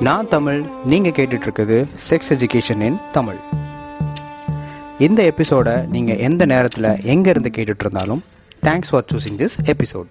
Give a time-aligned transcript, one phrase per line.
[0.00, 0.64] நான் தமிழ்.
[0.84, 3.38] நீங்கள் கேட்டுட்ருக்குது செக்ஸ் எஜுகேஷன் இன் தமிழ்.
[4.98, 7.50] இந்த எபிசோடை நீங்கள் எந்த நேரத்தில் எங்கே இருந்து
[8.62, 10.10] thanks for choosing this episode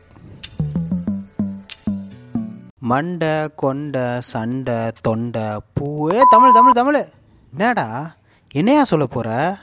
[2.77, 5.41] மண்டை கொண்டை சண்டை தொண்டை
[5.79, 7.05] பூவே தமிழ் தமிழ் தமிழ்.
[7.51, 8.15] என்னடா?
[8.53, 9.57] என்னையா சொல்ல போகிற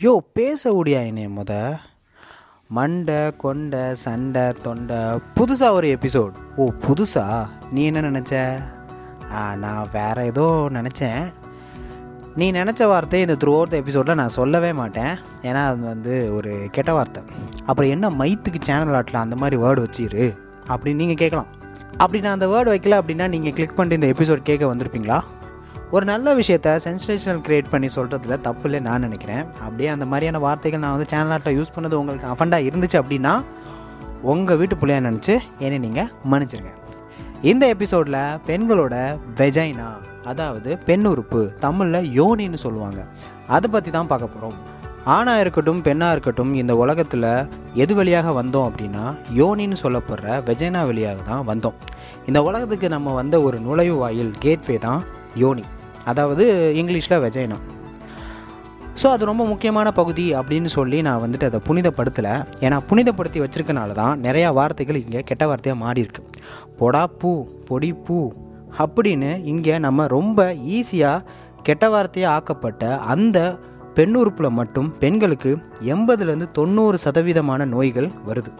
[0.00, 1.80] யோ பேச முடியா என்னைய முத?
[2.76, 4.96] மண்டை கொண்டை சண்டை தொண்டை
[5.36, 7.24] புதுசாக ஒரு எபிசோட் ஓ புதுசா?
[7.70, 8.34] நீ என்ன நினச்ச?
[9.62, 10.44] நான் வேறு ஏதோ
[10.76, 11.24] நினச்சேன்.
[12.36, 15.12] நீ நினச்ச வார்த்தை இந்த த்ரூ அவுட் எபிசோடில் நான் சொல்லவே மாட்டேன்.
[15.42, 17.22] ஏன்னா அது வந்து ஒரு கெட்ட வார்த்தை.
[17.66, 20.26] அப்புறம் என்ன மைத்துக்கு சேனல் ஆட்டில் அந்த மாதிரி வேர்டு வச்சிரு?
[20.68, 21.50] அப்படின்னு நீங்கள் கேட்கலாம்.
[21.96, 25.20] அப்படி நான் அந்த வேர்டு வைக்கல அப்படின்னா நீங்கள் கிளிக் பண்ணிட்டு இந்த எபிசோட் கேட்க வந்திருப்பீங்களா?
[25.96, 29.44] ஒரு நல்ல விஷயத்த சென்சேஷனல் கிரியேட் பண்ணி சொல்கிறதுல தப்பு இல்லை நான் நினைக்கிறேன்.
[29.66, 33.32] அப்படியே அந்த மாதிரியான வார்த்தைகள் நான் வந்து சேனலாட்டை யூஸ் பண்ணது உங்களுக்கு அஃபண்டாக இருந்துச்சு அப்படின்னா
[34.32, 35.34] உங்கள் வீட்டு பிள்ளையாக நினச்சி
[35.64, 36.72] என்னை நீங்கள் மன்னிச்சிருங்க.
[37.50, 38.94] இந்த எபிசோடில் பெண்களோட
[39.40, 39.88] வெஜைனா
[40.32, 43.00] அதாவது பெண் உறுப்பு தமிழில் யோனின்னு சொல்லுவாங்க.
[43.56, 44.56] அதை பற்றி தான் பார்க்க போகிறோம்
[45.16, 47.30] ஆணாக இருக்கட்டும் பெண்ணாக இருக்கட்டும் இந்த உலகத்தில்
[47.82, 49.04] எது வழியாக வந்தோம் அப்படின்னா
[49.40, 51.78] யோனின்னு சொல்லப்படுற வெஜைனா வழியாக தான் வந்தோம்.
[52.30, 55.02] இந்த உலகத்துக்கு நம்ம வந்த ஒரு நுழைவு வாயில் கேட்வே தான்
[55.44, 55.66] யோனி.
[56.04, 57.58] அதாவது இங்கிலீஷில் வெஜைனா
[59.02, 62.32] ஸோ அது ரொம்ப முக்கியமான பகுதி அப்படின்னு சொல்லி நான் வந்துட்டு அதை புனிதப்படுத்தலை.
[62.60, 66.22] ஏன்னா புனிதப்படுத்தி வச்சுருக்கனால தான் நிறையா வார்த்தைகள் இங்கே கெட்ட வார்த்தையாக மாறி இருக்கு
[66.78, 68.32] பொடா பூ பொடி பூ
[68.78, 71.24] அப்படின்னு இங்கே நம்ம ரொம்ப ஈஸியாக
[71.62, 73.58] கெட்ட வார்த்தையாக ஆக்கப்பட்ட அந்த
[73.94, 78.50] பெண் உறுப்பில் மட்டும் பெண்களுக்கு எண்பதுலேருந்து தொண்ணூறு சதவீதமான நோய்கள் வருது.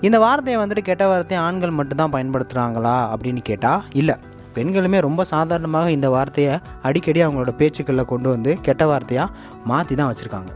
[0.00, 4.16] இந்த வார்த்தையை வந்துட்டு கெட்ட வார்த்தையை ஆண்கள் மட்டும்தான் பயன்படுத்துகிறாங்களா அப்படின்னு கேட்டால் இல்லை.
[4.56, 10.50] பெண்களுமே ரொம்ப சாதாரணமாக இந்த வார்த்தையை அடிக்கடி அவங்களோட பேச்சுக்களில் கொண்டு வந்து கெட்ட வார்த்தையாக மாற்றி தான் வச்சுருக்காங்க.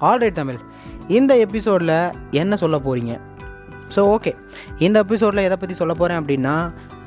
[0.00, 0.58] ஆல்ரைட் தமிழ்
[1.08, 1.96] இந்த எபிசோடில்
[2.30, 3.14] என்ன சொல்ல போகிறீங்க
[3.94, 4.32] ஸோ ஓகே
[4.78, 6.54] இந்த எபிசோடில் எதை பற்றி சொல்ல போகிறேன் அப்படின்னா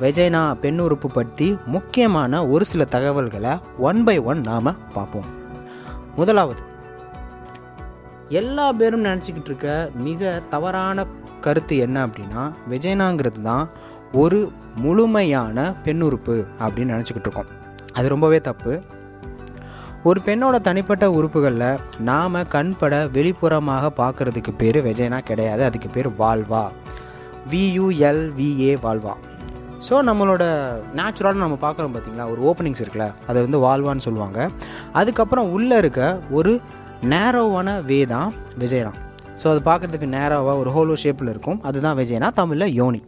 [0.02, 5.28] விஜய்னா பெண் உறுப்பு பற்றி முக்கியமான ஒரு சில தகவல்களை ஒன் பை ஒன் நாம் பார்ப்போம்.
[6.16, 6.62] முதலாவது
[8.30, 11.06] எல்லா பேரும் நினச்சிக்கிட்டு இருக்க மிக தவறான
[11.46, 13.66] கருத்து என்ன அப்படின்னா வெஜைனாங்கிறது தான்
[14.22, 14.40] ஒரு
[14.84, 17.52] முழுமையான பெண் உறுப்பு அப்படின்னு நினச்சிக்கிட்டு இருக்கோம்.
[17.98, 18.74] அது ரொம்பவே தப்பு.
[20.10, 25.64] ஒரு பெண்ணோட தனிப்பட்ட உறுப்புகளில் நாம் கண்பட வெளிப்புறமாக பார்க்குறதுக்கு பேர் வெஜைனா கிடையாது.
[25.70, 26.64] அதுக்கு பேர் வால்வா
[27.54, 29.16] வியூஎல்விஏ வால்வா
[29.88, 30.44] ஸோ நம்மளோட
[31.00, 34.40] நேச்சுரலாக நம்ம பார்க்குறோம் பார்த்தீங்களா ஒரு ஓப்பனிங்ஸ் இருக்குல்ல அதை வந்து வால்வான்னு சொல்லுவாங்க.
[35.00, 36.02] அதுக்கப்புறம் உள்ளே இருக்க
[36.38, 36.54] ஒரு
[37.12, 38.30] நேரோவான வே தான்
[38.62, 38.94] விஜயனா.
[39.42, 41.60] ஸோ அது பார்க்குறதுக்கு நேராவாக ஒரு ஹோலோ ஷேப்பில் இருக்கும்.
[41.70, 43.02] அதுதான் விஜயனா தமிழில் யோனி.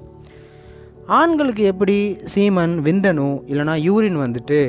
[1.20, 1.98] ஆண்களுக்கு எப்படி
[2.34, 4.60] சீமன் விந்தணு இல்லைனா யூரின் வந்துட்டு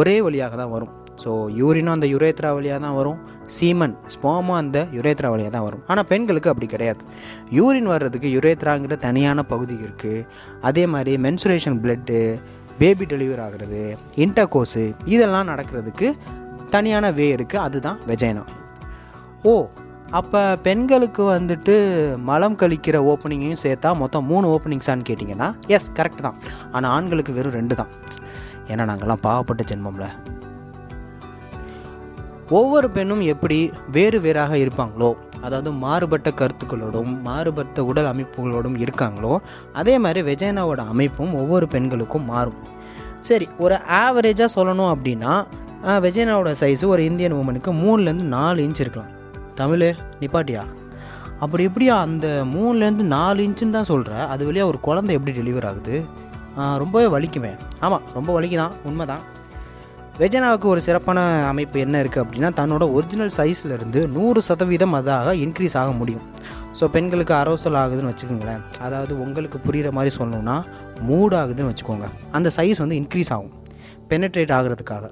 [0.00, 0.92] ஒரே வழியாக தான் வரும்.
[1.22, 3.18] ஸோ யூரினும் அந்த யுரேத்ரா வழியாக தான் வரும்.
[3.56, 5.82] சீமன் ஸ்போமும் அந்த யுரேத்ரா வழியாக தான் வரும்.
[5.90, 7.02] ஆனால் பெண்களுக்கு அப்படி கிடையாது.
[7.58, 10.24] யூரின் வர்றதுக்கு யுரேத்ராங்கிற தனியான பகுதி இருக்குது
[10.70, 12.18] அதே மாதிரி மென்சுரேஷன் பிளட்டு
[12.80, 13.82] பேபி டெலிவர் ஆகிறது
[14.24, 14.84] இன்டர்கோஸு
[15.14, 16.08] இதெல்லாம் நடக்கிறதுக்கு
[16.74, 18.44] தனியான வே இருக்குது அதுதான் வெஜைனா
[19.50, 19.54] ஓ
[20.18, 21.74] அப்போ பெண்களுக்கு வந்துட்டு
[22.28, 26.36] மலம் கழிக்கிற ஓப்பனிங்கையும் சேர்த்தா மொத்தம் மூணு ஓப்பனிங்ஸான்னு கேட்டிங்கன்னா எஸ் கரெக்ட் தான்.
[26.74, 27.92] ஆனால் ஆண்களுக்கு வெறும் ரெண்டு தான்.
[28.70, 30.06] ஏன்னா நாங்கள்லாம் பாவப்பட்ட ஜென்மம்ல.
[32.58, 33.58] ஒவ்வொரு பெண்ணும் எப்படி
[33.96, 35.10] வேறு வேறாக இருப்பாங்களோ
[35.46, 39.32] அதாவது மாறுபட்ட கருத்துக்களோடும் மாறுபட்ட உடல் அமைப்புகளோடும் இருக்காங்களோ
[39.80, 42.60] அதே மாதிரி விஜயனாவோட அமைப்பும் ஒவ்வொரு பெண்களுக்கும் மாறும்.
[43.30, 45.32] சரி ஒரு ஆவரேஜாக சொல்லணும் அப்படின்னா
[46.06, 49.12] விஜயனாவோட சைஸு ஒரு இந்தியன் உமனுக்கு மூணுலேருந்து நாலு இன்ச் இருக்கலாம்.
[49.54, 50.62] தமிழ் நிப்பாட்டியா?
[51.40, 56.04] அப்படி எப்படியா அந்த மூணுலேருந்து நாலு இன்ச்சுன்னு தான் சொல்கிற அது வழியாக ஒரு குழந்தை எப்படி டெலிவர் ஆகுது?
[56.78, 57.52] ரொம்பவே வலிக்குமே.
[57.80, 59.22] ஆமாம் ரொம்ப வலிக்குதான் உண்மைதான்.
[60.18, 65.92] வெஜனாவுக்கு ஒரு சிறப்பான அமைப்பு என்ன இருக்குது அப்படின்னா தன்னோட ஒரிஜினல் சைஸ்லேருந்து நூறு சதவீதம் அதாக இன்க்ரீஸ் ஆக
[65.92, 66.26] முடியும்.
[66.80, 68.62] ஸோ பெண்களுக்கு அரோசல் ஆகுதுன்னு வச்சுக்கோங்களேன்.
[68.80, 70.56] அதாவது உங்களுக்கு புரிகிற மாதிரி சொல்லணும்னா
[71.08, 72.06] மூட் ஆகுதுன்னு வச்சுக்கோங்க.
[72.32, 73.52] அந்த சைஸ் வந்து இன்க்ரீஸ் ஆகும்.
[74.12, 75.04] பெனட்ரேட் ஆகிறதுக்காக.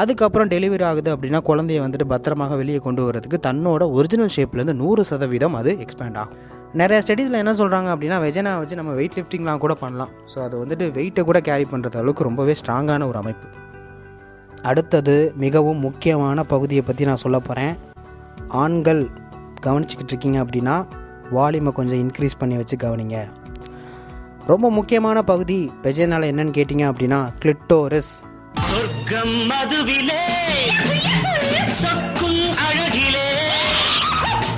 [0.00, 5.56] அதுக்கப்புறம் டெலிவரி ஆகுது அப்படின்னா குழந்தைய வந்துட்டு பத்திரமாக வெளியே கொண்டு வரதுக்கு தன்னோட ஒரிஜினல் ஷேப்லேருந்து நூறு சதவீதம்
[5.60, 6.40] அது எக்ஸ்பேண்ட் ஆகும்.
[6.80, 10.12] நிறைய ஸ்டடீஸில் என்ன சொல்கிறாங்க அப்படின்னா வெஜனா வச்சு நம்ம வெயிட் லிஃப்டிங்லாம் கூட பண்ணலாம்.
[10.32, 13.46] ஸோ அது வந்துட்டு வெயிட்டை கூட கேரி பண்ணுறது அளவுக்கு ரொம்பவே ஸ்ட்ராங்கான ஒரு அமைப்பு.
[14.70, 15.14] அடுத்தது
[15.44, 17.74] மிகவும் முக்கியமான பகுதியை பற்றி நான் சொல்ல போகிறேன்
[18.62, 19.02] ஆண்கள்
[19.66, 20.76] கவனிச்சுக்கிட்டு இருக்கீங்க அப்படின்னா
[21.36, 23.18] வால்யூமை கொஞ்சம் இன்க்ரீஸ் பண்ணி வச்சு கவனிங்க.
[24.50, 28.12] ரொம்ப முக்கியமான பகுதி வெஜனால் என்னன்னு கேட்டிங்க அப்படின்னா கிளிட்டோரிஸ்
[28.74, 30.22] சொர்க்கம் மதுவிலே.
[31.80, 33.28] சொக்கும் அழகிலே.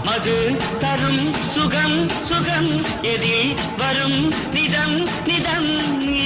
[0.07, 0.37] மது
[0.83, 1.25] தரும்
[1.55, 2.71] சுகம் சுகம்.
[3.13, 4.19] எதில் வரும்
[4.55, 4.97] நிதம்
[5.29, 5.69] நிதம்.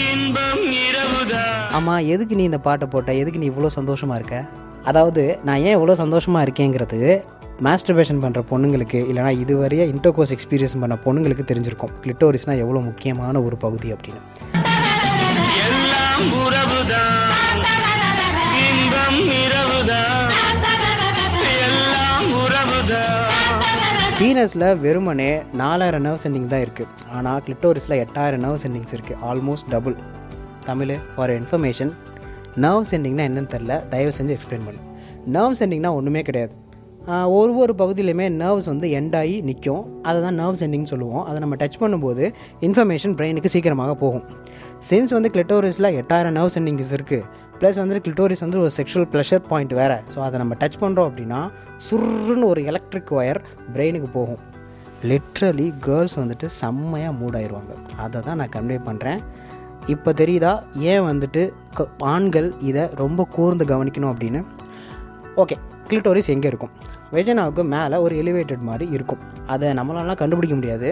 [0.02, 1.70] இன்பம் இரவுதான்.
[1.70, 3.14] ஆமாம் எதுக்கு நீ இந்த பாட்டை போட்ட?
[3.14, 4.44] எதுக்கு நீ இவ்வளோ சந்தோஷமாக இருக்க?
[4.84, 7.00] அதாவது நான் ஏன் இவ்வளோ சந்தோஷமாக இருக்கேங்கிறது
[7.68, 11.96] மாஸ்டர்பேஷன் பண்ணுற பொண்ணுங்களுக்கு இல்லைனா இதுவரையே இன்டர்கோர்ஸ் எக்ஸ்பீரியன்ஸ் பண்ண பொண்ணுங்களுக்கு தெரிஞ்சிருக்கும்.
[12.04, 14.22] கிளிட்டோரிஸ்னால் எவ்வளோ முக்கியமான ஒரு பகுதி அப்படின்னு.
[24.20, 25.28] பீனஸில் வெறுமனே
[25.60, 29.96] நாலாயிரம் நர்வ் சென்டிங் தான் இருக்குது ஆனால் கிளிட்டோரிஸில் எட்டாயிரம் நர்வ் சென்டிங்ஸ் இருக்குது almost double
[30.66, 31.92] Tamil for information
[32.64, 34.82] nerve சென்டிங்னா என்னன்னு தெரில தயவு செஞ்சு எக்ஸ்பிளைன் பண்ணு.
[35.36, 36.52] நர்வ் சென்டிங்னா ஒன்றுமே கிடையாது.
[37.06, 41.24] ஒரு ஒரு பகுதியிலுமே நர்வ்ஸ் வந்து எண்ட் ஆகி நிற்கும் அதை தான் நர்வ்ஸ் எண்டிங் சொல்லுவோம்.
[41.24, 44.22] அதை நம்ம டச் பண்ணும்போது இன்ஃபர்மேஷன் பிரெயினுக்கு சீக்கிரமாக போகும்.
[44.90, 47.22] சின்ஸ் வந்து கிளிட்டோரிஸில் எட்டாயிரம் நர்வ்ஸ் எண்டிங்ஸ் இருக்குது
[47.58, 50.00] ப்ளஸ் வந்து கிளிட்டோரிஸ் வந்து ஒரு செக்ஷுவல் ப்ளஷர் பாயிண்ட் வேறு.
[50.14, 51.50] ஸோ அதை நம்ம டச் பண்ணுறோம் அப்படின்னா
[51.90, 53.40] சுருன்னு ஒரு எலக்ட்ரிக் ஒயர்
[53.74, 54.38] பிரெயினுக்கு போகும்.
[55.02, 59.18] லிட்ரலி கேர்ள்ஸ் வந்துட்டு செம்மையாக மூடாயிருவாங்க ஆயிடுவாங்க அதை தான் நான் கன்வே பண்ணுறேன்
[59.86, 60.62] இப்போ தெரியுதா?
[60.76, 64.44] ஏன் வந்துட்டு க- ஆண்கள் இதை ரொம்ப கூர்ந்து கவனிக்கணும் அப்படின்னு?
[65.36, 65.56] ஓகே
[65.90, 66.72] கிளிட்டோரிஸ் எங்கே இருக்கும்?
[67.14, 69.22] வெஜனாவுக்கு மேலே ஒரு எலிவேட்டட் மாதிரி இருக்கும்.
[69.52, 70.88] அதை நம்மளாலாம் கண்டுபிடிக்க முடியாது.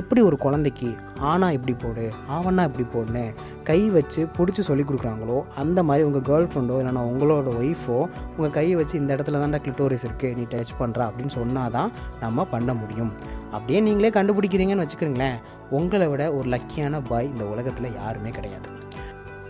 [0.00, 0.88] எப்படி ஒரு குழந்தைக்கு
[1.30, 2.04] ஆனா இப்படி போடு
[2.36, 3.24] ஆவண்ணா இப்படி போடுன்னு
[3.68, 7.96] கை வச்சு பிடிச்சி சொல்லி கொடுக்குறாங்களோ அந்த மாதிரி உங்கள் கேர்ள் ஃப்ரெண்டோ இல்லைனா உங்களோட ஒய்ஃபோ
[8.36, 11.92] உங்கள் கையை வச்சு இந்த இடத்துல தான்டா கிளிட்டோரிஸ் இருக்குது நீ டச் பண்ணுறா அப்படின்னு சொன்னால் தான்
[12.24, 13.12] நம்ம பண்ண முடியும்.
[13.54, 15.38] அப்படியே நீங்களே கண்டுபிடிக்கிறீங்கன்னு வச்சுக்கிறீங்களேன்.
[15.78, 18.68] உங்களை விட ஒரு லக்கியான பாய் இந்த உலகத்தில் யாருமே கிடையாது.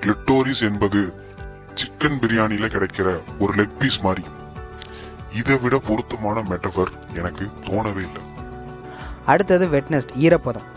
[0.05, 1.03] கிளிட்டோரிஸ் என்பது
[1.81, 3.09] சிக்கன் பிரியாணியில் கிடைக்கிற
[3.43, 4.25] ஒரு லெக் பீஸ் மாதிரி.
[5.41, 8.23] இதை விட பொருத்தமான மெட்டபர் எனக்கு தோணவே இல்லை.
[9.33, 10.69] அடுத்தது வெட்னஸ்ட் ஈரப்பதம்.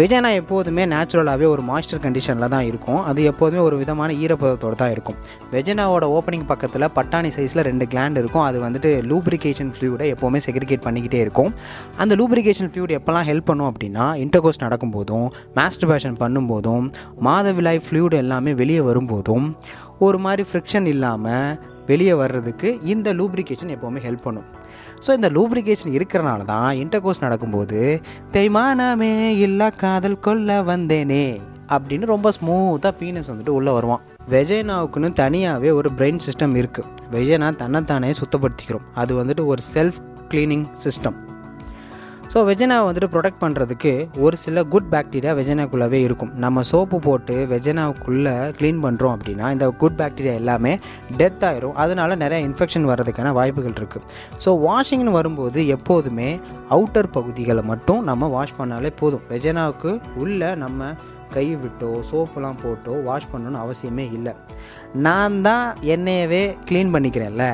[0.00, 2.98] விஜய்னா எப்போதுமே நேச்சுரலாகவே ஒரு மாய்ஸ்டர் கண்டிஷனில் தான் இருக்கும்.
[3.10, 5.16] அது எப்போதுமே ஒரு விதமான ஈரப்பதத்தோடு தான் இருக்கும்.
[5.54, 8.44] வெஜனாவோட ஓப்பனிங் பக்கத்தில் பட்டாணி சைஸில் ரெண்டு கிளாண்ட் இருக்கும்.
[8.48, 11.50] அது வந்துட்டு லூப்ரிகேஷன் ஃப்ளூடை எப்போவுமே செக்ரிகேட் பண்ணிக்கிட்டே இருக்கும்.
[12.04, 15.26] அந்த லூப்ரிகேஷன் ஃப்ளூட் எப்போல்லாம் ஹெல்ப் பண்ணும் அப்படின்னா இன்டர்கோஸ் நடக்கும்போதும்
[15.58, 16.86] மாஸ்டர்பேஷன் பண்ணும்போதும்
[17.28, 19.48] மாதவிலாய் ஃப்ளூட் எல்லாமே வெளியே வரும்போதும்
[20.06, 24.46] ஒரு மாதிரி ஃப்ரிக்ஷன் இல்லாமல் வெளியே வர்றதுக்கு இந்த லூப்ரிகேஷன் எப்போவுமே ஹெல்ப் பண்ணும்.
[25.04, 27.80] ஸோ இந்த லூப்ரிகேஷன் இருக்கிறனால தான் இன்டர்கோர்ஸ் நடக்கும்போது
[28.36, 29.12] தேய்மானமே
[29.46, 31.26] இல்லா காதல் கொல்ல வந்தேனே
[31.76, 34.04] அப்படின்னு ரொம்ப ஸ்மூத்தாக பீனஸ் வந்துட்டு உள்ளே வருவான்.
[34.34, 38.86] வெஜைனாவுக்குன்னு தனியாகவே ஒரு பிரெயின் சிஸ்டம் இருக்குது வெஜைனா தன்னைத்தானே சுத்தப்படுத்திக்கிறோம்.
[39.02, 40.00] அது வந்துட்டு ஒரு செல்ஃப்
[40.32, 41.18] க்ளீனிங் சிஸ்டம்
[42.32, 43.92] ஸோ வெஜனாவை வந்துட்டு ப்ரொடெக்ட் பண்ணுறதுக்கு
[44.24, 46.32] ஒரு சில குட் பாக்டீரியா வெஜனாக்குள்ளவே இருக்கும்.
[46.44, 50.72] நம்ம சோப்பு போட்டு வெஜனாவுக்குள்ளே க்ளீன் பண்ணுறோம் அப்படின்னா இந்த குட் பாக்டீரியா எல்லாமே
[51.20, 51.76] டெத் ஆயிரும்.
[51.82, 54.04] அதனால நிறைய இன்ஃபெக்ஷன் வர்றதுக்கான வாய்ப்புகள் இருக்குது
[54.46, 56.28] ஸோ வாஷிங்னு வரும்போது எப்போதுமே
[56.76, 59.24] அவுட்டர் பகுதிகளை மட்டும் நம்ம வாஷ் பண்ணாலே போதும்.
[59.32, 59.92] வெஜனாவுக்கு
[60.24, 60.92] உள்ளே நம்ம
[61.36, 64.34] கை விட்டோ சோப்புலாம் போட்டோ வாஷ் பண்ணணும்னு அவசியமே இல்லை.
[65.08, 65.66] நான் தான்
[65.96, 67.46] என்னையவே க்ளீன் பண்ணிக்கிறேன்ல.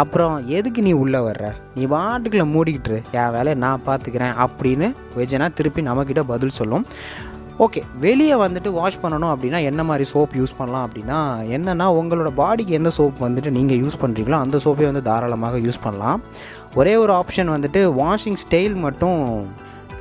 [0.00, 1.46] அப்புறம் எதுக்கு நீ உள்ளே வர்ற?
[1.74, 6.84] நீ வாட்டுக்குள்ள மூடிக்கிட்டு என் வேலையை நான் பார்த்துக்கிறேன் அப்படின்னு வெஜனா திருப்பி நம்மக்கிட்ட பதில் சொல்லும்.
[7.64, 11.18] ஓகே வெளியே வந்துட்டு வாஷ் பண்ணணும் அப்படின்னா என்ன மாதிரி சோப் யூஸ் பண்ணலாம் அப்படின்னா
[11.56, 16.20] என்னென்னா உங்களோட பாடிக்கு எந்த சோப் வந்துட்டு நீங்கள் யூஸ் பண்ணுறீங்களோ அந்த சோப்பே வந்து தாராளமாக யூஸ் பண்ணலாம்.
[16.74, 19.20] ஒரே ஒரு ஆப்ஷன் வந்துட்டு வாஷிங் ஸ்டைல் மட்டும்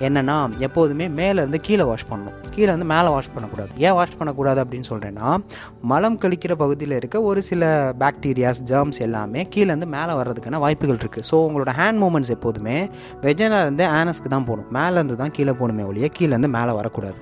[0.08, 2.38] என்னென்னா எப்போதுமே மேலேருந்து கீழே வாஷ் பண்ணணும்.
[2.56, 3.72] கீழே வந்து மேலே வாஷ் பண்ணக்கூடாது.
[3.86, 5.30] ஏன் வாஷ் பண்ணக்கூடாது அப்படின்னு சொல்கிறேன்னா
[5.92, 7.72] மலம் கழிக்கிற பகுதியில் இருக்க ஒரு சில
[8.04, 12.78] பாக்டீரியாஸ் ஜெர்ம்ஸ் எல்லாமே கீழேருந்து மேலே வர்றதுக்கான வாய்ப்புகள் இருக்குது ஸோ உங்களோட ஹேண்ட் மூமெண்ட்ஸ் எப்போதுமே
[13.26, 14.70] வெஜனாலேருந்து ஆனஸ்க்கு தான் போகணும்.
[14.80, 17.20] மேலேருந்து தான் கீழே போகணுமே ஒழிய கீழேருந்து மேலே வரக்கூடாது.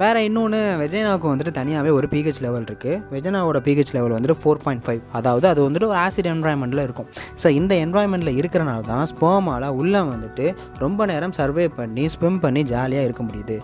[0.00, 4.84] வேறு இன்னொன்று வெஜைனாவுக்கு வந்துட்டு தனியாகவே ஒரு பிஹெச் லெவல் இருக்குது வெஜனாவோட பிஹெச் லெவல் வந்துட்டு ஃபோர் பாயிண்ட்
[4.86, 7.08] ஃபைவ் அதாவது அது வந்துட்டு ஒரு ஆசிட் என்வாயன்மெண்ட்டில் இருக்கும்.
[7.42, 10.46] ஸோ இந்த என்வாயன்மெண்ட்டில் இருக்கிறனால தான் ஸ்போமால் உள்ளே வந்துட்டு
[10.84, 13.56] ரொம்ப நேரம் சர்வே பண்ணி ஸ்விம் பண்ணி ஜாலியாக இருக்க முடியுது.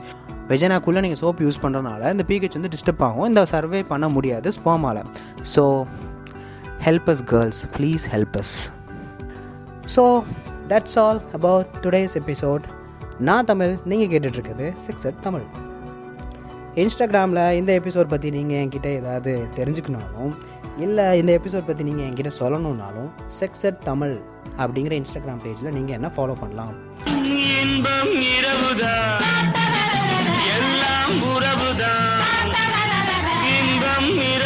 [0.52, 3.26] வெஜனாக்குள்ளே நீங்கள் சோப் யூஸ் பண்ணுறனால இந்த பிஹெச் வந்து டிஸ்டர்ப் ஆகும்.
[3.32, 5.02] இந்த சர்வே பண்ண முடியாது ஸ்போமால்
[5.54, 5.64] so
[6.86, 8.56] help us girls please help us
[9.94, 10.04] so
[10.72, 12.66] that's all about today's episode
[13.28, 15.46] நான் தமிழ் நீங்கள் கேட்டுட்ருக்குது சிக்ஸ் அட் தமிழ்.
[16.76, 20.32] இன்ஸ்டாகிராமில் இந்த எபிசோட் பற்றி நீங்கள் என்கிட்ட ஏதாவது தெரிஞ்சுக்கணாலும்
[20.78, 23.08] இல்லை இந்த எபிசோட் பற்றி நீங்கள் என்கிட்ட சொல்லணுன்னாலும்
[23.40, 24.14] செக்ஸ் அட் தமிழ்
[24.58, 26.74] அப்படிங்கிற இன்ஸ்டாகிராம் பேஜில் நீங்கள் என்ன ஃபாலோ பண்ணலாம்?
[27.60, 29.54] இன்பம் இரவுதான்
[30.56, 32.52] எல்லாம் உறவுதான்.
[33.54, 34.45] இன்பம் இரவு